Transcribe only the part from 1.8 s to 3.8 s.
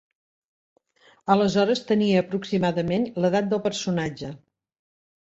tenia aproximadament l'edat del